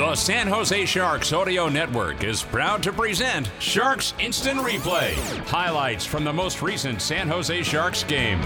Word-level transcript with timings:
The 0.00 0.14
San 0.14 0.46
Jose 0.46 0.86
Sharks 0.86 1.30
Audio 1.30 1.68
Network 1.68 2.24
is 2.24 2.42
proud 2.42 2.82
to 2.84 2.90
present 2.90 3.50
Sharks 3.58 4.14
Instant 4.18 4.58
Replay. 4.60 5.12
Highlights 5.46 6.06
from 6.06 6.24
the 6.24 6.32
most 6.32 6.62
recent 6.62 7.02
San 7.02 7.28
Jose 7.28 7.62
Sharks 7.62 8.02
game. 8.04 8.40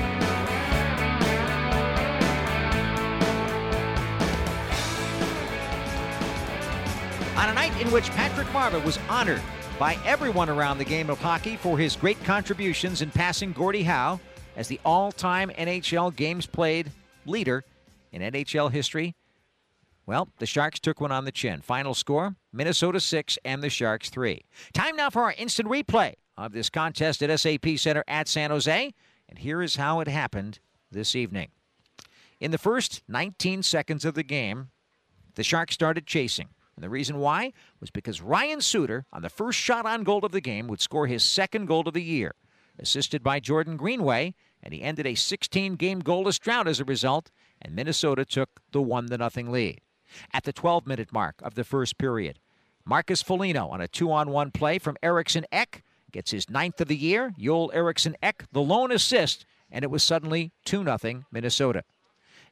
On 7.37 7.49
a 7.49 7.55
night 7.55 7.81
in 7.81 7.89
which 7.93 8.11
Patrick 8.11 8.49
Marleau 8.49 8.85
was 8.85 8.99
honored 9.09 9.41
by 9.79 9.97
everyone 10.05 10.49
around 10.49 10.79
the 10.79 10.85
game 10.85 11.09
of 11.09 11.21
hockey 11.21 11.55
for 11.57 11.79
his 11.79 11.95
great 11.95 12.21
contributions 12.25 13.01
in 13.01 13.13
passing 13.13 13.53
Gordie 13.53 13.85
Howe 13.85 14.19
as 14.57 14.67
the 14.67 14.81
all 14.85 15.13
time 15.13 15.51
NHL 15.51 16.17
games 16.17 16.47
played 16.47 16.91
leader 17.27 17.63
in 18.11 18.23
NHL 18.23 18.73
history. 18.73 19.15
Well, 20.07 20.29
the 20.39 20.47
Sharks 20.47 20.81
took 20.81 21.01
one 21.01 21.13
on 21.13 21.25
the 21.25 21.33
chin. 21.33 21.63
Final 21.63 21.95
score 21.95 22.37
Minnesota 22.53 23.01
6 23.01 23.39
and 23.45 23.63
the 23.63 23.71
Sharks 23.71 24.11
3. 24.11 24.43
Time 24.73 24.97
now 24.97 25.11
for 25.11 25.23
our 25.23 25.35
instant 25.39 25.69
replay 25.69 26.15
of 26.37 26.53
this 26.53 26.69
contest 26.71 27.23
at 27.23 27.41
SAP 27.41 27.79
Center 27.79 28.05
at 28.07 28.29
San 28.29 28.51
Jose. 28.51 28.93
And 29.29 29.39
here 29.39 29.63
is 29.63 29.77
how 29.77 30.01
it 30.01 30.09
happened 30.09 30.59
this 30.91 31.17
evening. 31.17 31.49
In 32.41 32.51
the 32.51 32.59
first 32.59 33.03
19 33.09 33.63
seconds 33.63 34.05
of 34.05 34.15
the 34.15 34.23
game, 34.23 34.69
the 35.35 35.43
Sharks 35.43 35.75
started 35.75 36.07
chasing. 36.07 36.49
And 36.77 36.83
the 36.83 36.91
reason 36.91 37.19
why 37.19 37.53
was 37.81 37.91
because 37.91 38.21
Ryan 38.21 38.61
Suter, 38.61 39.07
on 39.13 39.23
the 39.23 39.31
first 39.31 39.59
shot 39.59 39.87
on 39.87 40.03
goal 40.03 40.25
of 40.25 40.33
the 40.33 40.41
game, 40.41 40.67
would 40.67 40.81
score 40.81 41.07
his 41.07 41.23
second 41.23 41.67
goal 41.67 41.87
of 41.87 41.95
the 41.95 42.03
year, 42.03 42.35
assisted 42.79 43.23
by 43.23 43.41
Jordan 43.41 43.77
Greenway, 43.77 44.35
and 44.63 44.75
he 44.75 44.83
ended 44.83 45.07
a 45.07 45.15
16 45.15 45.77
game 45.77 46.03
goalless 46.03 46.39
drought 46.39 46.67
as 46.67 46.81
a 46.81 46.85
result, 46.85 47.31
and 47.63 47.75
Minnesota 47.75 48.25
took 48.25 48.61
the 48.73 48.83
1 48.83 49.09
0 49.09 49.31
lead. 49.51 49.81
At 50.33 50.45
the 50.45 50.53
12 50.53 50.87
minute 50.87 51.13
mark 51.13 51.37
of 51.43 51.55
the 51.55 51.65
first 51.65 51.99
period, 51.99 52.39
Marcus 52.85 53.23
Foligno 53.23 53.69
on 53.69 53.81
a 53.81 53.89
two 53.89 54.13
on 54.13 54.31
one 54.31 54.51
play 54.51 54.79
from 54.79 54.97
Eriksson 55.03 55.47
Ek 55.51 55.83
gets 56.13 56.31
his 56.31 56.49
ninth 56.51 56.81
of 56.81 56.89
the 56.89 56.97
year. 56.97 57.33
Joel 57.39 57.73
Eriksson 57.75 58.17
Ek, 58.23 58.45
the 58.53 58.63
lone 58.63 58.93
assist, 58.93 59.47
and 59.71 59.83
it 59.83 59.91
was 59.91 60.03
suddenly 60.03 60.53
2 60.65 60.85
0 60.85 61.25
Minnesota. 61.33 61.83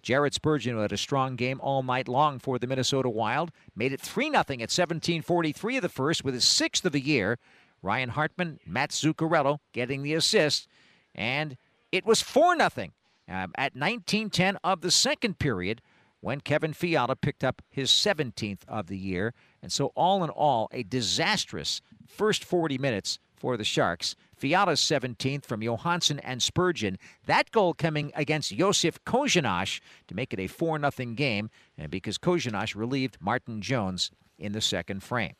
Jared 0.02 0.34
Spurgeon 0.34 0.78
had 0.78 0.90
a 0.90 0.96
strong 0.96 1.36
game 1.36 1.60
all 1.62 1.82
night 1.82 2.08
long 2.08 2.40
for 2.40 2.58
the 2.58 2.66
Minnesota 2.66 3.08
Wild. 3.08 3.52
Made 3.76 3.92
it 3.92 4.00
3 4.00 4.30
0 4.30 4.36
at 4.36 4.70
17:43 4.70 5.76
of 5.76 5.82
the 5.82 5.88
first 5.88 6.24
with 6.24 6.34
his 6.34 6.44
sixth 6.44 6.84
of 6.84 6.92
the 6.92 7.00
year. 7.00 7.38
Ryan 7.82 8.10
Hartman, 8.10 8.58
Matt 8.66 8.90
Zuccarello 8.90 9.58
getting 9.72 10.02
the 10.02 10.14
assist. 10.14 10.68
And 11.14 11.56
it 11.92 12.04
was 12.04 12.20
4 12.20 12.56
0 12.56 12.88
um, 13.28 13.52
at 13.56 13.74
19:10 13.74 14.56
of 14.64 14.80
the 14.80 14.90
second 14.90 15.38
period 15.38 15.80
when 16.22 16.40
Kevin 16.40 16.72
Fiala 16.72 17.16
picked 17.16 17.44
up 17.44 17.60
his 17.68 17.90
17th 17.90 18.60
of 18.66 18.86
the 18.86 18.96
year. 18.96 19.34
And 19.60 19.70
so, 19.70 19.92
all 19.94 20.24
in 20.24 20.30
all, 20.30 20.68
a 20.72 20.82
disastrous 20.84 21.82
first 22.06 22.44
40 22.44 22.78
minutes 22.78 23.18
for 23.36 23.56
the 23.56 23.64
Sharks. 23.64 24.14
Fiala's 24.36 24.80
17th 24.80 25.44
from 25.44 25.62
Johansson 25.62 26.20
and 26.20 26.40
Spurgeon. 26.42 26.96
That 27.26 27.50
goal 27.50 27.74
coming 27.74 28.12
against 28.14 28.56
Josef 28.56 29.04
Korenar 29.04 29.80
to 30.06 30.14
make 30.14 30.32
it 30.32 30.40
a 30.40 30.46
4 30.46 30.78
0 30.78 31.14
game, 31.14 31.50
and 31.76 31.90
because 31.90 32.18
Korenar 32.18 32.74
relieved 32.76 33.18
Martin 33.20 33.60
Jones 33.60 34.12
in 34.38 34.52
the 34.52 34.60
second 34.60 35.02
frame. 35.02 35.34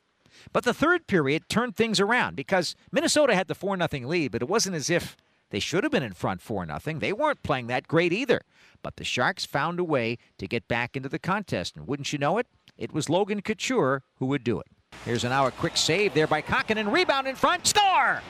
But 0.52 0.64
the 0.64 0.74
third 0.74 1.06
period 1.06 1.48
turned 1.48 1.76
things 1.76 2.00
around 2.00 2.34
because 2.34 2.74
Minnesota 2.90 3.36
had 3.36 3.46
the 3.46 3.54
4 3.54 3.76
0 3.76 4.08
lead, 4.08 4.32
but 4.32 4.42
it 4.42 4.48
wasn't 4.48 4.74
as 4.74 4.90
if 4.90 5.16
they 5.52 5.60
should 5.60 5.84
have 5.84 5.92
been 5.92 6.02
in 6.02 6.14
front 6.14 6.40
4 6.40 6.66
0. 6.66 6.98
They 6.98 7.12
weren't 7.12 7.42
playing 7.42 7.66
that 7.66 7.86
great 7.86 8.10
either. 8.12 8.40
But 8.82 8.96
the 8.96 9.04
Sharks 9.04 9.44
found 9.44 9.78
a 9.78 9.84
way 9.84 10.16
to 10.38 10.48
get 10.48 10.66
back 10.66 10.96
into 10.96 11.10
the 11.10 11.18
contest, 11.18 11.76
and 11.76 11.86
wouldn't 11.86 12.10
you 12.10 12.18
know 12.18 12.38
it? 12.38 12.46
It 12.78 12.92
was 12.92 13.10
Logan 13.10 13.42
Couture 13.42 14.02
who 14.14 14.26
would 14.26 14.44
do 14.44 14.58
it. 14.58 14.66
Here's 15.04 15.24
an 15.24 15.32
hour 15.32 15.50
quick 15.50 15.76
save 15.76 16.14
there 16.14 16.28
by 16.28 16.42
Kahkonen. 16.42 16.92
Rebound 16.92 17.26
in 17.26 17.34
front. 17.34 17.66
Score! 17.66 18.22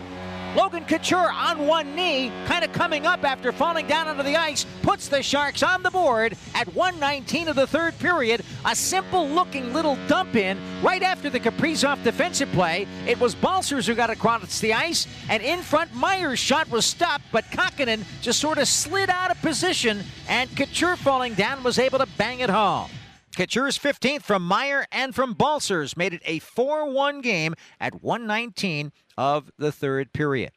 Logan 0.56 0.84
Couture 0.84 1.30
on 1.30 1.66
one 1.66 1.94
knee, 1.96 2.30
kind 2.44 2.62
of 2.62 2.72
coming 2.72 3.06
up 3.06 3.24
after 3.24 3.52
falling 3.52 3.86
down 3.86 4.06
onto 4.06 4.22
the 4.22 4.36
ice, 4.36 4.66
puts 4.82 5.08
the 5.08 5.22
Sharks 5.22 5.62
on 5.62 5.82
the 5.82 5.90
board 5.90 6.36
at 6.54 6.74
119 6.74 7.48
of 7.48 7.56
the 7.56 7.66
third 7.66 7.98
period. 7.98 8.44
A 8.66 8.76
simple 8.76 9.26
looking 9.28 9.72
little 9.72 9.96
dump 10.08 10.36
in 10.36 10.58
right 10.82 11.02
after 11.02 11.30
the 11.30 11.40
Kaprizov 11.40 12.02
defensive 12.04 12.50
play. 12.52 12.86
It 13.06 13.18
was 13.18 13.34
Balcers 13.34 13.86
who 13.86 13.94
got 13.94 14.10
across 14.10 14.60
the 14.60 14.74
ice, 14.74 15.06
and 15.30 15.42
in 15.42 15.60
front, 15.60 15.94
Meier's 15.94 16.38
shot 16.38 16.70
was 16.70 16.84
stopped, 16.84 17.24
but 17.32 17.44
Kahkonen 17.50 18.04
just 18.20 18.38
sort 18.38 18.58
of 18.58 18.68
slid 18.68 19.08
out 19.08 19.30
of 19.30 19.40
position, 19.40 20.02
and 20.28 20.54
Couture 20.54 20.96
falling 20.96 21.32
down 21.32 21.62
was 21.62 21.78
able 21.78 21.98
to 21.98 22.06
bang 22.18 22.40
it 22.40 22.50
home. 22.50 22.90
Couture's 23.34 23.78
15th 23.78 24.22
from 24.22 24.46
Meier 24.46 24.86
and 24.92 25.14
from 25.14 25.32
Balcers 25.32 25.96
made 25.96 26.12
it 26.12 26.20
a 26.26 26.38
4 26.40 26.90
1 26.90 27.22
game 27.22 27.54
at 27.80 28.02
119 28.02 28.92
of 29.16 29.50
the 29.56 29.72
third 29.72 30.12
period. 30.12 30.52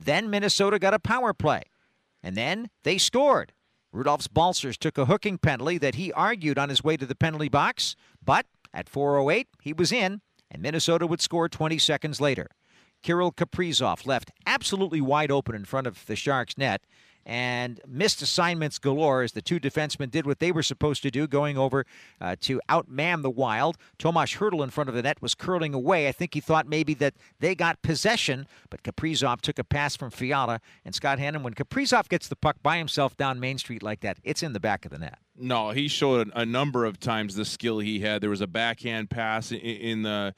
Then 0.00 0.28
Minnesota 0.28 0.78
got 0.80 0.92
a 0.92 0.98
power 0.98 1.32
play, 1.32 1.62
and 2.22 2.36
then 2.36 2.68
they 2.82 2.98
scored. 2.98 3.52
Rudolfs 3.94 4.26
Balcers 4.26 4.76
took 4.76 4.98
a 4.98 5.04
hooking 5.06 5.38
penalty 5.38 5.78
that 5.78 5.94
he 5.94 6.12
argued 6.12 6.58
on 6.58 6.68
his 6.68 6.82
way 6.82 6.96
to 6.96 7.06
the 7.06 7.14
penalty 7.14 7.48
box, 7.48 7.94
but 8.22 8.46
at 8.74 8.90
4.08, 8.90 9.46
he 9.62 9.72
was 9.72 9.92
in, 9.92 10.20
and 10.50 10.60
Minnesota 10.60 11.06
would 11.06 11.20
score 11.20 11.48
20 11.48 11.78
seconds 11.78 12.20
later. 12.20 12.48
Kirill 13.02 13.32
Kaprizov 13.32 14.04
left 14.04 14.32
absolutely 14.46 15.00
wide 15.00 15.30
open 15.30 15.54
in 15.54 15.64
front 15.64 15.86
of 15.86 16.04
the 16.06 16.16
Sharks' 16.16 16.58
net, 16.58 16.82
and 17.26 17.80
missed 17.86 18.22
assignments 18.22 18.78
galore 18.78 19.22
as 19.22 19.32
the 19.32 19.42
two 19.42 19.58
defensemen 19.58 20.10
did 20.10 20.26
what 20.26 20.38
they 20.38 20.52
were 20.52 20.62
supposed 20.62 21.02
to 21.02 21.10
do, 21.10 21.26
going 21.26 21.58
over 21.58 21.84
uh, 22.20 22.36
to 22.40 22.60
outman 22.68 23.22
the 23.22 23.30
Wild. 23.30 23.76
Tomas 23.98 24.34
Hertl 24.36 24.62
in 24.62 24.70
front 24.70 24.88
of 24.88 24.94
the 24.94 25.02
net 25.02 25.20
was 25.20 25.34
curling 25.34 25.74
away. 25.74 26.06
I 26.06 26.12
think 26.12 26.34
he 26.34 26.40
thought 26.40 26.68
maybe 26.68 26.94
that 26.94 27.14
they 27.40 27.56
got 27.56 27.82
possession, 27.82 28.46
but 28.70 28.84
Kaprizov 28.84 29.40
took 29.40 29.58
a 29.58 29.64
pass 29.64 29.96
from 29.96 30.10
Fiala 30.10 30.60
and 30.84 30.94
Scott 30.94 31.18
Hannon. 31.18 31.42
When 31.42 31.54
Kaprizov 31.54 32.08
gets 32.08 32.28
the 32.28 32.36
puck 32.36 32.56
by 32.62 32.78
himself 32.78 33.16
down 33.16 33.40
Main 33.40 33.58
Street 33.58 33.82
like 33.82 34.00
that, 34.00 34.18
it's 34.22 34.42
in 34.42 34.52
the 34.52 34.60
back 34.60 34.84
of 34.84 34.92
the 34.92 34.98
net. 34.98 35.18
No, 35.36 35.70
he 35.70 35.88
showed 35.88 36.30
a 36.34 36.46
number 36.46 36.84
of 36.84 37.00
times 37.00 37.34
the 37.34 37.44
skill 37.44 37.80
he 37.80 38.00
had. 38.00 38.22
There 38.22 38.30
was 38.30 38.40
a 38.40 38.46
backhand 38.46 39.10
pass 39.10 39.50
in 39.50 40.02
the 40.02 40.34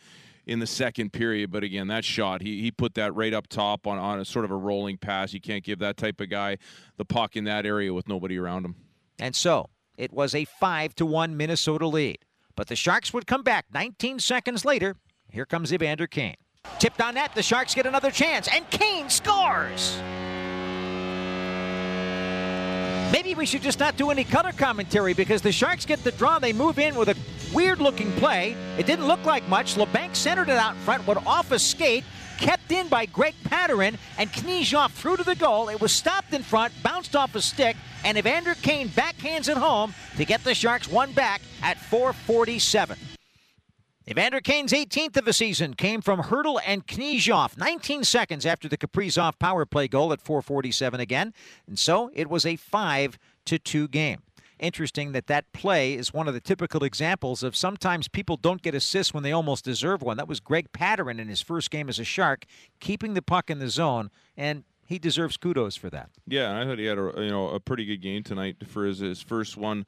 in 0.48 0.58
the 0.58 0.66
second 0.66 1.12
period. 1.12 1.52
But 1.52 1.62
again, 1.62 1.86
that 1.88 2.04
shot, 2.04 2.42
he, 2.42 2.62
he 2.62 2.70
put 2.70 2.94
that 2.94 3.14
right 3.14 3.32
up 3.32 3.46
top 3.46 3.86
on, 3.86 3.98
on 3.98 4.18
a 4.18 4.24
sort 4.24 4.44
of 4.44 4.50
a 4.50 4.56
rolling 4.56 4.96
pass. 4.96 5.32
You 5.32 5.40
can't 5.40 5.62
give 5.62 5.78
that 5.80 5.96
type 5.96 6.20
of 6.20 6.30
guy 6.30 6.56
the 6.96 7.04
puck 7.04 7.36
in 7.36 7.44
that 7.44 7.66
area 7.66 7.92
with 7.92 8.08
nobody 8.08 8.38
around 8.38 8.64
him. 8.64 8.74
And 9.18 9.36
so 9.36 9.68
it 9.96 10.12
was 10.12 10.34
a 10.34 10.46
5 10.46 10.94
to 10.96 11.06
1 11.06 11.36
Minnesota 11.36 11.86
lead. 11.86 12.18
But 12.56 12.66
the 12.66 12.76
Sharks 12.76 13.12
would 13.12 13.26
come 13.26 13.42
back 13.42 13.66
19 13.72 14.18
seconds 14.18 14.64
later. 14.64 14.96
Here 15.30 15.46
comes 15.46 15.72
Evander 15.72 16.06
Kane. 16.06 16.36
Tipped 16.78 17.00
on 17.00 17.14
net, 17.14 17.34
the 17.34 17.42
Sharks 17.42 17.74
get 17.74 17.86
another 17.86 18.10
chance, 18.10 18.48
and 18.48 18.68
Kane 18.70 19.08
scores! 19.08 20.00
Maybe 23.12 23.34
we 23.34 23.46
should 23.46 23.62
just 23.62 23.80
not 23.80 23.96
do 23.96 24.10
any 24.10 24.22
color 24.22 24.52
commentary 24.52 25.14
because 25.14 25.40
the 25.40 25.52
Sharks 25.52 25.86
get 25.86 26.02
the 26.04 26.12
draw. 26.12 26.38
They 26.38 26.52
move 26.52 26.78
in 26.78 26.94
with 26.94 27.08
a 27.08 27.16
weird 27.52 27.80
looking 27.80 28.12
play. 28.12 28.56
It 28.78 28.86
didn't 28.86 29.06
look 29.06 29.24
like 29.24 29.48
much. 29.48 29.74
Labanc 29.74 30.16
centered 30.16 30.48
it 30.48 30.56
out 30.56 30.76
front, 30.76 31.06
went 31.06 31.26
off 31.26 31.50
a 31.52 31.58
skate, 31.58 32.04
kept 32.38 32.70
in 32.72 32.88
by 32.88 33.06
Greg 33.06 33.34
Pateryn, 33.44 33.96
and 34.18 34.32
Knyzhov 34.32 34.92
through 34.92 35.16
to 35.18 35.24
the 35.24 35.34
goal. 35.34 35.68
It 35.68 35.80
was 35.80 35.92
stopped 35.92 36.32
in 36.32 36.42
front, 36.42 36.72
bounced 36.82 37.16
off 37.16 37.34
a 37.34 37.42
stick, 37.42 37.76
and 38.04 38.16
Evander 38.16 38.54
Kane 38.54 38.88
backhands 38.88 39.48
it 39.48 39.56
home 39.56 39.94
to 40.16 40.24
get 40.24 40.44
the 40.44 40.54
Sharks 40.54 40.88
one 40.88 41.12
back 41.12 41.42
at 41.62 41.78
447. 41.78 42.98
Evander 44.10 44.40
Kane's 44.40 44.72
18th 44.72 45.18
of 45.18 45.26
the 45.26 45.34
season 45.34 45.74
came 45.74 46.00
from 46.00 46.22
Hertl 46.22 46.58
and 46.64 46.86
Knyzhov, 46.86 47.58
19 47.58 48.04
seconds 48.04 48.46
after 48.46 48.66
the 48.66 48.78
Kaprizov 48.78 49.38
power 49.38 49.66
play 49.66 49.86
goal 49.86 50.14
at 50.14 50.22
447 50.22 50.98
again. 50.98 51.34
And 51.66 51.78
so 51.78 52.10
it 52.14 52.30
was 52.30 52.46
a 52.46 52.56
5 52.56 53.18
to 53.44 53.58
2 53.58 53.88
game. 53.88 54.22
Interesting 54.58 55.12
that 55.12 55.26
that 55.28 55.52
play 55.52 55.94
is 55.94 56.12
one 56.12 56.26
of 56.26 56.34
the 56.34 56.40
typical 56.40 56.82
examples 56.82 57.42
of 57.42 57.56
sometimes 57.56 58.08
people 58.08 58.36
don't 58.36 58.62
get 58.62 58.74
assists 58.74 59.14
when 59.14 59.22
they 59.22 59.32
almost 59.32 59.64
deserve 59.64 60.02
one. 60.02 60.16
That 60.16 60.28
was 60.28 60.40
Greg 60.40 60.72
Pateryn 60.72 61.20
in 61.20 61.28
his 61.28 61.40
first 61.40 61.70
game 61.70 61.88
as 61.88 61.98
a 61.98 62.04
Shark, 62.04 62.44
keeping 62.80 63.14
the 63.14 63.22
puck 63.22 63.50
in 63.50 63.58
the 63.58 63.68
zone, 63.68 64.10
and 64.36 64.64
he 64.84 64.98
deserves 64.98 65.36
kudos 65.36 65.76
for 65.76 65.90
that. 65.90 66.10
Yeah, 66.26 66.58
I 66.58 66.64
thought 66.64 66.78
he 66.78 66.86
had 66.86 66.98
a 66.98 67.12
you 67.18 67.30
know 67.30 67.48
a 67.50 67.60
pretty 67.60 67.84
good 67.84 68.02
game 68.02 68.22
tonight 68.22 68.56
for 68.66 68.84
his, 68.84 68.98
his 68.98 69.20
first 69.20 69.56
one 69.56 69.86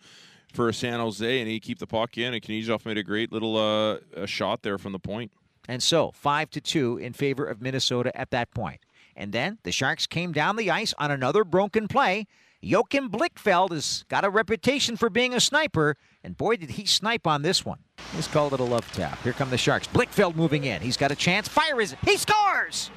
for 0.53 0.73
San 0.73 1.01
Jose, 1.01 1.41
and 1.41 1.49
he 1.49 1.61
keep 1.61 1.79
the 1.79 1.87
puck 1.87 2.19
in. 2.19 2.35
And 2.35 2.43
Knyzhov 2.43 2.85
made 2.85 2.99
a 2.99 3.03
great 3.03 3.33
little 3.33 3.57
uh, 3.57 4.27
shot 4.27 4.63
there 4.63 4.79
from 4.79 4.93
the 4.93 4.99
point. 4.99 5.33
And 5.69 5.83
so 5.83 6.11
five 6.13 6.51
to 6.51 6.61
two 6.61 6.99
in 6.99 7.13
favor 7.13 7.45
of 7.45 7.61
Minnesota 7.63 8.17
at 8.19 8.31
that 8.31 8.51
point. 8.53 8.81
And 9.17 9.33
then 9.33 9.59
the 9.63 9.73
Sharks 9.73 10.07
came 10.07 10.33
down 10.33 10.57
the 10.57 10.71
ice 10.71 10.95
on 10.99 11.11
another 11.11 11.45
broken 11.45 11.89
play. 11.89 12.27
Joachim 12.63 13.09
Blichfeld 13.09 13.71
has 13.71 14.05
got 14.09 14.23
a 14.23 14.29
reputation 14.29 14.97
for 14.99 15.09
being 15.09 15.33
a 15.33 15.41
sniper, 15.41 15.97
and 16.23 16.37
boy, 16.37 16.57
did 16.57 16.73
he 16.73 16.85
snipe 16.85 17.27
on 17.27 17.41
this 17.41 17.65
one. 17.65 17.79
He's 18.15 18.29
called 18.29 18.53
it 18.53 18.61
a 18.61 18.65
love 18.65 18.91
tap. 18.93 19.23
Here 19.23 19.33
come 19.33 19.49
the 19.49 19.57
Sharks. 19.57 19.87
Blichfeld 19.87 20.37
moving 20.37 20.65
in. 20.65 20.83
He's 20.83 20.99
got 20.99 21.11
a 21.11 21.17
chance. 21.17 21.49
Fire 21.49 21.81
is 21.81 21.95
it? 21.95 21.99
He 22.05 22.19
scores! 22.19 22.91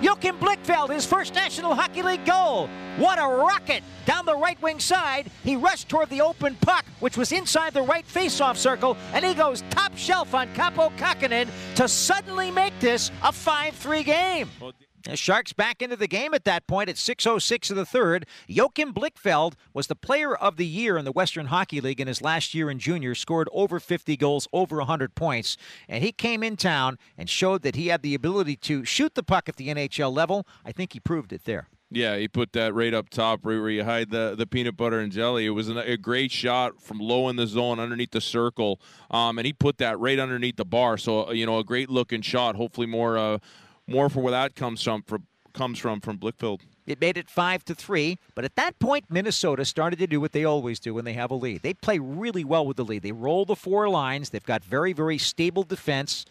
Joachim 0.00 0.38
Blichfeld, 0.38 0.90
his 0.90 1.04
first 1.04 1.34
National 1.34 1.74
Hockey 1.74 2.02
League 2.02 2.24
goal. 2.24 2.68
What 2.96 3.18
a 3.18 3.26
rocket! 3.26 3.82
Down 4.06 4.24
the 4.24 4.36
right 4.36 4.60
wing 4.62 4.80
side, 4.80 5.30
he 5.44 5.56
rushed 5.56 5.90
toward 5.90 6.08
the 6.08 6.22
open 6.22 6.56
puck, 6.62 6.86
which 7.00 7.18
was 7.18 7.32
inside 7.32 7.74
the 7.74 7.82
right 7.82 8.06
faceoff 8.06 8.56
circle, 8.56 8.96
and 9.12 9.24
he 9.24 9.34
goes 9.34 9.62
top 9.70 9.94
shelf 9.96 10.34
on 10.34 10.48
Kaapo 10.54 10.96
Kahkonen 10.96 11.48
to 11.74 11.86
suddenly 11.86 12.50
make 12.50 12.78
this 12.80 13.10
a 13.22 13.32
5 13.32 13.74
3 13.74 14.02
game. 14.04 14.48
Sharks 15.14 15.52
back 15.52 15.82
into 15.82 15.96
the 15.96 16.06
game 16.06 16.34
at 16.34 16.44
that 16.44 16.66
point 16.66 16.88
at 16.88 16.96
6.06 16.96 17.70
of 17.70 17.76
the 17.76 17.86
third. 17.86 18.26
Joachim 18.46 18.92
Blichfeld 18.92 19.54
was 19.74 19.86
the 19.86 19.94
player 19.94 20.34
of 20.34 20.56
the 20.56 20.66
year 20.66 20.96
in 20.96 21.04
the 21.04 21.12
Western 21.12 21.46
Hockey 21.46 21.80
League 21.80 22.00
in 22.00 22.08
his 22.08 22.22
last 22.22 22.54
year 22.54 22.70
in 22.70 22.78
junior, 22.78 23.14
scored 23.14 23.48
over 23.52 23.80
50 23.80 24.16
goals, 24.16 24.48
over 24.52 24.76
100 24.76 25.14
points. 25.14 25.56
And 25.88 26.02
he 26.02 26.12
came 26.12 26.42
in 26.42 26.56
town 26.56 26.98
and 27.16 27.28
showed 27.28 27.62
that 27.62 27.76
he 27.76 27.88
had 27.88 28.02
the 28.02 28.14
ability 28.14 28.56
to 28.56 28.84
shoot 28.84 29.14
the 29.14 29.22
puck 29.22 29.48
at 29.48 29.56
the 29.56 29.68
NHL 29.68 30.12
level. 30.12 30.46
I 30.64 30.72
think 30.72 30.92
he 30.92 31.00
proved 31.00 31.32
it 31.32 31.44
there. 31.44 31.68
Yeah, 31.94 32.16
he 32.16 32.26
put 32.26 32.54
that 32.54 32.72
right 32.72 32.94
up 32.94 33.10
top 33.10 33.44
right 33.44 33.60
where 33.60 33.68
you 33.68 33.84
hide 33.84 34.10
the, 34.10 34.34
the 34.36 34.46
peanut 34.46 34.78
butter 34.78 34.98
and 34.98 35.12
jelly. 35.12 35.44
It 35.44 35.50
was 35.50 35.68
a 35.68 35.98
great 35.98 36.30
shot 36.30 36.80
from 36.80 36.98
low 36.98 37.28
in 37.28 37.36
the 37.36 37.46
zone 37.46 37.78
underneath 37.78 38.12
the 38.12 38.20
circle, 38.20 38.80
um, 39.10 39.38
and 39.38 39.44
he 39.44 39.52
put 39.52 39.76
that 39.78 39.98
right 39.98 40.18
underneath 40.18 40.56
the 40.56 40.64
bar. 40.64 40.96
So 40.96 41.30
you 41.32 41.44
know, 41.44 41.58
a 41.58 41.64
great 41.64 41.90
looking 41.90 42.22
shot. 42.22 42.56
Hopefully, 42.56 42.86
more 42.86 43.18
uh, 43.18 43.38
more 43.92 44.08
for 44.08 44.20
where 44.20 44.32
that 44.32 44.56
comes 44.56 44.82
from, 44.82 45.02
from 45.02 45.26
comes 45.52 45.78
from 45.78 46.00
from 46.00 46.18
Blichfeld. 46.18 46.60
It 46.86 47.00
made 47.00 47.16
it 47.16 47.30
five 47.30 47.64
to 47.66 47.74
three, 47.74 48.18
but 48.34 48.44
at 48.44 48.56
that 48.56 48.78
point, 48.78 49.04
Minnesota 49.08 49.64
started 49.64 49.98
to 50.00 50.06
do 50.06 50.20
what 50.20 50.32
they 50.32 50.44
always 50.44 50.80
do 50.80 50.94
when 50.94 51.04
they 51.04 51.12
have 51.12 51.30
a 51.30 51.34
lead. 51.34 51.62
They 51.62 51.74
play 51.74 51.98
really 51.98 52.44
well 52.44 52.66
with 52.66 52.76
the 52.76 52.84
lead. 52.84 53.02
They 53.02 53.12
roll 53.12 53.44
the 53.44 53.54
four 53.54 53.88
lines. 53.88 54.30
They've 54.30 54.42
got 54.42 54.64
very, 54.64 54.92
very 54.92 55.18
stable 55.18 55.62
defense, 55.62 56.24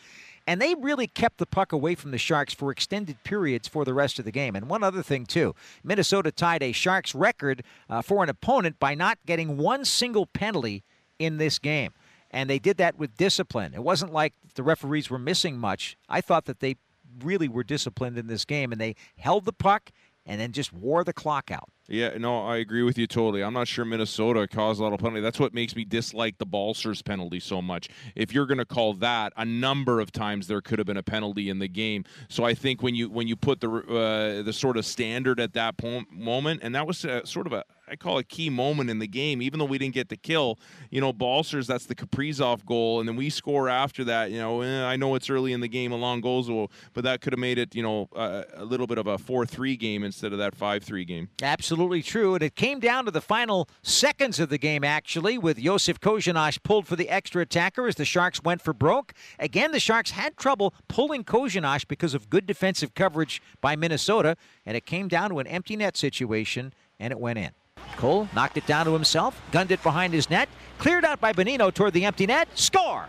and 0.46 0.62
they 0.62 0.76
really 0.76 1.08
kept 1.08 1.38
the 1.38 1.46
puck 1.46 1.72
away 1.72 1.96
from 1.96 2.12
the 2.12 2.18
Sharks 2.18 2.54
for 2.54 2.72
extended 2.72 3.24
periods 3.24 3.68
for 3.68 3.86
the 3.86 3.94
rest 3.94 4.20
of 4.20 4.26
the 4.26 4.32
game. 4.32 4.56
And 4.56 4.68
one 4.68 4.84
other 4.84 5.04
thing 5.04 5.26
too, 5.26 5.56
Minnesota 5.84 6.32
tied 6.32 6.64
a 6.64 6.74
Sharks 6.74 7.16
record 7.16 7.64
uh, 7.90 8.02
for 8.02 8.24
an 8.24 8.30
opponent 8.30 8.80
by 8.80 8.94
not 8.94 9.20
getting 9.26 9.56
one 9.56 9.86
single 9.86 10.26
penalty 10.26 10.84
in 11.18 11.38
this 11.38 11.60
game. 11.60 11.92
And 12.32 12.50
they 12.50 12.60
did 12.60 12.78
that 12.78 12.98
with 12.98 13.16
discipline. 13.18 13.74
It 13.74 13.84
wasn't 13.84 14.14
like 14.14 14.34
the 14.56 14.64
referees 14.64 15.10
were 15.10 15.20
missing 15.20 15.58
much. 15.58 15.98
I 16.10 16.22
thought 16.22 16.46
that 16.46 16.60
they 16.60 16.76
really 17.20 17.48
were 17.48 17.64
disciplined 17.64 18.18
in 18.18 18.28
this 18.28 18.46
game, 18.46 18.72
and 18.72 18.80
they 18.80 18.96
held 19.18 19.46
the 19.46 19.54
puck 19.54 19.92
and 20.26 20.40
then 20.40 20.52
just 20.52 20.72
wore 20.72 21.04
the 21.04 21.14
clock 21.14 21.52
out. 21.52 21.70
Yeah, 21.92 22.18
no, 22.18 22.48
I 22.48 22.58
agree 22.58 22.84
with 22.84 22.98
you 22.98 23.06
totally. 23.06 23.44
I'm 23.44 23.54
not 23.54 23.68
sure 23.68 23.84
Minnesota 23.84 24.48
caused 24.48 24.80
a 24.80 24.84
lot 24.84 24.94
of 24.94 25.00
penalty. 25.02 25.20
That's 25.20 25.42
what 25.42 25.54
makes 25.54 25.76
me 25.76 25.84
dislike 25.84 26.38
the 26.38 26.46
Balcers 26.46 27.02
penalty 27.02 27.42
so 27.42 27.62
much. 27.62 27.90
If 28.16 28.34
you're 28.34 28.46
going 28.46 28.60
to 28.60 28.66
call 28.66 28.94
that, 28.94 29.34
a 29.36 29.44
number 29.44 30.00
of 30.00 30.10
times 30.14 30.48
there 30.48 30.62
could 30.62 30.80
have 30.80 30.86
been 30.86 30.96
a 30.96 31.04
penalty 31.04 31.50
in 31.50 31.60
the 31.60 31.68
game. 31.68 32.06
So 32.30 32.46
I 32.46 32.54
think 32.54 32.82
when 32.82 32.96
you 32.96 33.10
when 33.10 33.28
you 33.28 33.36
put 33.36 33.60
the 33.60 33.70
uh, 33.70 34.42
the 34.42 34.54
sort 34.54 34.78
of 34.78 34.86
standard 34.86 35.42
at 35.42 35.52
that 35.54 35.76
moment, 36.10 36.62
and 36.64 36.74
that 36.76 36.88
was 36.88 37.04
uh, 37.04 37.26
sort 37.26 37.46
of 37.46 37.52
a 37.52 37.66
I 37.90 37.98
call 37.98 38.18
a 38.18 38.24
key 38.24 38.50
moment 38.50 38.90
in 38.90 39.00
the 39.00 39.08
game. 39.08 39.42
Even 39.42 39.60
though 39.60 39.66
we 39.66 39.78
didn't 39.78 39.94
get 39.94 40.08
the 40.08 40.16
kill, 40.16 40.58
you 40.92 41.02
know, 41.02 41.12
Balcers 41.12 41.68
that's 41.68 41.88
the 41.88 41.96
Kaprizov 41.96 42.66
goal, 42.66 43.02
and 43.02 43.10
then 43.10 43.18
we 43.18 43.30
score 43.30 43.68
after 43.68 44.06
that. 44.06 44.32
You 44.32 44.40
know, 44.40 44.62
eh, 44.62 44.86
I 44.86 44.96
know 44.96 45.16
it's 45.16 45.30
early 45.30 45.52
in 45.52 45.60
the 45.60 45.68
game, 45.68 45.92
a 45.92 45.98
long 45.98 46.22
goals, 46.22 46.50
but 46.94 47.04
that 47.04 47.20
could 47.20 47.34
have 47.34 47.40
made 47.40 47.58
it, 47.58 47.76
you 47.76 47.84
know, 47.84 48.08
uh, 48.16 48.44
a 48.54 48.64
little 48.64 48.88
bit 48.88 48.98
of 48.98 49.08
a 49.08 49.18
four-three 49.18 49.76
game 49.76 50.06
instead 50.06 50.32
of 50.32 50.40
that 50.40 50.56
five-three 50.56 51.04
game. 51.04 51.28
Absolutely 51.42 51.81
true, 52.02 52.36
and 52.36 52.44
it 52.44 52.56
came 52.56 52.80
down 52.80 53.06
to 53.06 53.12
the 53.12 53.22
final 53.22 53.68
seconds 53.82 54.40
of 54.40 54.50
the 54.50 54.58
game 54.58 54.84
actually, 54.84 55.38
with 55.38 55.58
Josef 55.58 56.00
Korenar 56.00 56.62
pulled 56.64 56.88
for 56.88 56.96
the 56.96 57.10
extra 57.10 57.42
attacker 57.42 57.88
as 57.88 57.96
the 57.96 58.06
Sharks 58.06 58.44
went 58.44 58.62
for 58.62 58.74
broke. 58.74 59.14
Again, 59.40 59.72
the 59.72 59.80
Sharks 59.80 60.12
had 60.12 60.38
trouble 60.38 60.74
pulling 60.88 61.24
Korenar 61.24 61.88
because 61.88 62.14
of 62.14 62.30
good 62.30 62.46
defensive 62.46 62.94
coverage 62.94 63.42
by 63.60 63.76
Minnesota, 63.76 64.38
and 64.66 64.78
it 64.78 64.86
came 64.86 65.08
down 65.08 65.32
to 65.32 65.40
an 65.40 65.48
empty 65.48 65.76
net 65.76 65.98
situation, 65.98 66.74
and 67.00 67.12
it 67.12 67.20
went 67.20 67.40
in. 67.40 67.52
Cole 67.98 68.30
knocked 68.36 68.58
it 68.58 68.68
down 68.68 68.86
to 68.86 68.94
himself, 68.94 69.42
gunned 69.52 69.72
it 69.72 69.82
behind 69.84 70.14
his 70.14 70.30
net, 70.30 70.50
cleared 70.78 71.04
out 71.04 71.20
by 71.20 71.34
Bonino 71.34 71.74
toward 71.74 71.94
the 71.94 72.06
empty 72.06 72.28
net, 72.28 72.48
score! 72.58 73.08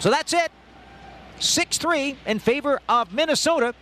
So 0.00 0.10
that's 0.10 0.32
it. 0.32 0.50
6 1.38 1.78
3 1.78 2.16
in 2.26 2.38
favor 2.38 2.80
of 2.88 3.12
Minnesota, 3.12 3.74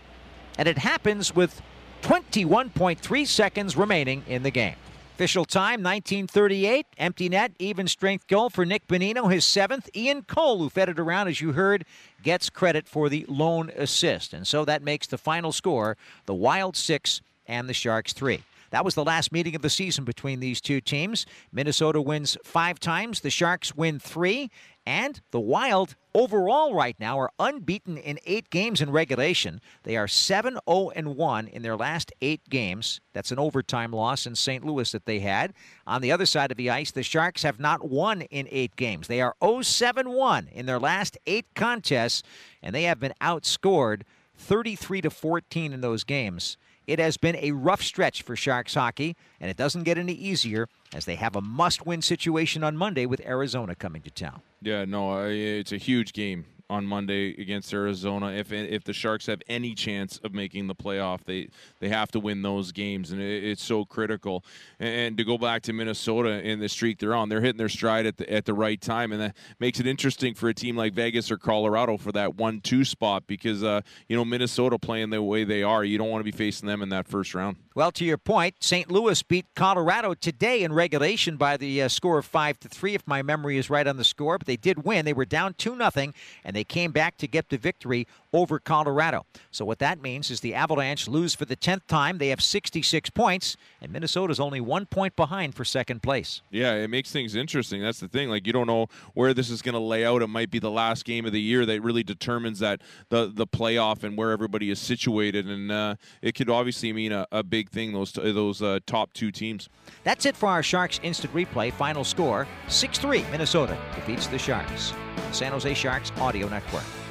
and 0.58 0.68
it 0.68 0.78
happens 0.78 1.34
with 1.34 1.62
21.3 2.02 3.26
seconds 3.26 3.76
remaining 3.76 4.24
in 4.28 4.42
the 4.42 4.50
game. 4.50 4.74
Official 5.14 5.44
time 5.44 5.82
1938. 5.82 6.86
Empty 6.98 7.28
net, 7.28 7.52
even 7.58 7.86
strength 7.86 8.26
goal 8.26 8.50
for 8.50 8.66
Nick 8.66 8.88
Bonino, 8.88 9.32
his 9.32 9.44
seventh. 9.44 9.88
Ian 9.94 10.22
Cole, 10.22 10.58
who 10.58 10.68
fed 10.68 10.88
it 10.88 10.98
around, 10.98 11.28
as 11.28 11.40
you 11.40 11.52
heard, 11.52 11.84
gets 12.22 12.50
credit 12.50 12.88
for 12.88 13.08
the 13.08 13.24
lone 13.28 13.70
assist. 13.76 14.32
And 14.32 14.46
so 14.46 14.64
that 14.64 14.82
makes 14.82 15.06
the 15.06 15.18
final 15.18 15.52
score 15.52 15.96
the 16.26 16.34
Wild 16.34 16.76
six 16.76 17.20
and 17.46 17.68
the 17.68 17.74
Sharks 17.74 18.12
three. 18.12 18.42
That 18.72 18.86
was 18.86 18.94
the 18.94 19.04
last 19.04 19.32
meeting 19.32 19.54
of 19.54 19.60
the 19.60 19.68
season 19.68 20.04
between 20.04 20.40
these 20.40 20.60
two 20.60 20.80
teams. 20.80 21.26
Minnesota 21.52 22.00
wins 22.00 22.38
five 22.42 22.80
times, 22.80 23.20
the 23.20 23.28
Sharks 23.28 23.76
win 23.76 23.98
three, 23.98 24.50
and 24.86 25.20
the 25.30 25.40
Wild 25.40 25.94
overall 26.14 26.74
right 26.74 26.96
now 26.98 27.20
are 27.20 27.30
unbeaten 27.38 27.98
in 27.98 28.18
eight 28.24 28.48
games 28.48 28.80
in 28.80 28.90
regulation. 28.90 29.60
They 29.82 29.98
are 29.98 30.08
7 30.08 30.58
0 30.68 30.90
1 30.94 31.48
in 31.48 31.60
their 31.60 31.76
last 31.76 32.12
eight 32.22 32.48
games. 32.48 33.02
That's 33.12 33.30
an 33.30 33.38
overtime 33.38 33.92
loss 33.92 34.26
in 34.26 34.34
St. 34.34 34.64
Louis 34.64 34.90
that 34.92 35.04
they 35.04 35.20
had. 35.20 35.52
On 35.86 36.00
the 36.00 36.10
other 36.10 36.26
side 36.26 36.50
of 36.50 36.56
the 36.56 36.70
ice, 36.70 36.90
the 36.90 37.02
Sharks 37.02 37.42
have 37.42 37.60
not 37.60 37.86
won 37.86 38.22
in 38.22 38.48
eight 38.50 38.74
games. 38.76 39.06
They 39.06 39.20
are 39.20 39.36
0 39.44 39.60
7 39.60 40.08
1 40.08 40.48
in 40.50 40.64
their 40.64 40.80
last 40.80 41.18
eight 41.26 41.46
contests, 41.54 42.22
and 42.62 42.74
they 42.74 42.84
have 42.84 42.98
been 42.98 43.14
outscored 43.20 44.02
33 44.38 45.02
to 45.02 45.10
14 45.10 45.74
in 45.74 45.82
those 45.82 46.04
games. 46.04 46.56
It 46.86 46.98
has 46.98 47.16
been 47.16 47.36
a 47.36 47.52
rough 47.52 47.82
stretch 47.82 48.22
for 48.22 48.34
Sharks 48.34 48.74
hockey, 48.74 49.16
and 49.40 49.50
it 49.50 49.56
doesn't 49.56 49.84
get 49.84 49.98
any 49.98 50.12
easier 50.12 50.68
as 50.94 51.04
they 51.04 51.14
have 51.16 51.36
a 51.36 51.40
must 51.40 51.86
win 51.86 52.02
situation 52.02 52.64
on 52.64 52.76
Monday 52.76 53.06
with 53.06 53.20
Arizona 53.24 53.74
coming 53.74 54.02
to 54.02 54.10
town. 54.10 54.42
Yeah, 54.60 54.84
no, 54.84 55.26
it's 55.26 55.72
a 55.72 55.76
huge 55.76 56.12
game 56.12 56.44
on 56.72 56.86
Monday 56.86 57.38
against 57.38 57.72
Arizona. 57.74 58.32
If 58.32 58.50
if 58.50 58.82
the 58.84 58.94
Sharks 58.94 59.26
have 59.26 59.42
any 59.46 59.74
chance 59.74 60.18
of 60.24 60.32
making 60.32 60.68
the 60.68 60.74
playoff, 60.74 61.24
they 61.24 61.48
they 61.80 61.90
have 61.90 62.10
to 62.12 62.20
win 62.20 62.40
those 62.40 62.72
games, 62.72 63.12
and 63.12 63.20
it, 63.20 63.44
it's 63.44 63.62
so 63.62 63.84
critical. 63.84 64.42
And, 64.80 64.94
and, 64.94 65.16
to 65.18 65.24
go 65.24 65.36
back 65.36 65.60
to 65.64 65.74
Minnesota 65.74 66.42
in 66.42 66.60
the 66.60 66.70
streak 66.70 66.98
they're 66.98 67.14
on, 67.14 67.28
they're 67.28 67.42
hitting 67.42 67.58
their 67.58 67.68
stride 67.68 68.06
at 68.06 68.16
the 68.16 68.32
at 68.32 68.46
the 68.46 68.54
right 68.54 68.80
time, 68.80 69.12
and 69.12 69.20
that 69.20 69.36
makes 69.60 69.80
it 69.80 69.86
interesting 69.86 70.34
for 70.34 70.48
a 70.48 70.54
team 70.54 70.74
like 70.74 70.94
Vegas 70.94 71.30
or 71.30 71.36
Colorado 71.36 71.98
for 71.98 72.10
that 72.12 72.36
one-two 72.36 72.86
spot 72.86 73.24
because 73.26 73.62
uh, 73.62 73.82
you 74.08 74.16
know 74.16 74.24
Minnesota 74.24 74.78
playing 74.78 75.10
the 75.10 75.22
way 75.22 75.44
they 75.44 75.62
are, 75.62 75.84
you 75.84 75.98
don't 75.98 76.08
want 76.08 76.20
to 76.20 76.32
be 76.32 76.36
facing 76.36 76.66
them 76.66 76.80
in 76.80 76.88
that 76.88 77.06
first 77.06 77.34
round. 77.34 77.58
Well, 77.74 77.92
to 77.92 78.04
your 78.04 78.18
point, 78.18 78.56
St. 78.60 78.90
Louis 78.90 79.22
beat 79.22 79.46
Colorado 79.54 80.12
today 80.14 80.62
in 80.62 80.72
regulation 80.72 81.36
by 81.36 81.56
the 81.56 81.82
uh, 81.82 81.88
score 81.88 82.18
of 82.18 82.26
five 82.26 82.58
to 82.60 82.68
three, 82.68 82.94
if 82.94 83.06
my 83.06 83.22
memory 83.22 83.56
is 83.56 83.70
right 83.70 83.86
on 83.86 83.96
the 83.98 84.04
score. 84.04 84.38
But 84.38 84.46
they 84.46 84.56
did 84.56 84.84
win; 84.84 85.04
they 85.04 85.12
were 85.12 85.26
down 85.26 85.54
two 85.54 85.76
nothing, 85.76 86.14
and 86.44 86.56
they 86.56 86.61
they 86.62 86.64
came 86.64 86.92
back 86.92 87.16
to 87.16 87.26
get 87.26 87.48
the 87.48 87.58
victory 87.58 88.06
over 88.32 88.60
Colorado. 88.60 89.26
So 89.50 89.64
what 89.64 89.80
that 89.80 90.00
means 90.00 90.30
is 90.30 90.38
the 90.38 90.54
Avalanche 90.54 91.08
lose 91.08 91.34
for 91.34 91.44
the 91.44 91.56
10th 91.56 91.88
time. 91.88 92.18
They 92.18 92.28
have 92.28 92.40
66 92.40 93.10
points, 93.10 93.56
and 93.80 93.92
Minnesota's 93.92 94.38
only 94.38 94.60
one 94.60 94.86
point 94.86 95.16
behind 95.16 95.56
for 95.56 95.64
second 95.64 96.04
place. 96.04 96.40
Yeah, 96.52 96.74
it 96.74 96.86
makes 96.86 97.10
things 97.10 97.34
interesting. 97.34 97.82
That's 97.82 97.98
the 97.98 98.06
thing. 98.06 98.28
Like 98.28 98.46
you 98.46 98.52
don't 98.52 98.68
know 98.68 98.86
where 99.14 99.34
this 99.34 99.50
is 99.50 99.60
going 99.60 99.72
to 99.72 99.80
lay 99.80 100.06
out. 100.06 100.22
It 100.22 100.28
might 100.28 100.52
be 100.52 100.60
the 100.60 100.70
last 100.70 101.04
game 101.04 101.26
of 101.26 101.32
the 101.32 101.40
year 101.40 101.66
that 101.66 101.82
really 101.82 102.04
determines 102.04 102.60
that 102.60 102.80
the 103.08 103.32
the 103.34 103.46
playoff 103.46 104.04
and 104.04 104.16
where 104.16 104.30
everybody 104.30 104.70
is 104.70 104.78
situated, 104.78 105.46
and 105.48 105.72
uh, 105.72 105.96
it 106.22 106.36
could 106.36 106.48
obviously 106.48 106.92
mean 106.92 107.10
a, 107.10 107.26
a 107.32 107.42
big 107.42 107.70
thing. 107.70 107.92
Those 107.92 108.12
those 108.12 108.62
uh, 108.62 108.78
top 108.86 109.12
two 109.14 109.32
teams. 109.32 109.68
That's 110.04 110.26
it 110.26 110.36
for 110.36 110.48
our 110.48 110.62
Sharks 110.62 111.00
instant 111.02 111.34
replay. 111.34 111.72
Final 111.72 112.04
score: 112.04 112.46
6-3. 112.68 113.28
Minnesota 113.32 113.76
defeats 113.96 114.28
the 114.28 114.38
Sharks. 114.38 114.92
San 115.32 115.52
Jose 115.52 115.74
Sharks 115.74 116.12
Audio 116.18 116.48
Network. 116.48 117.01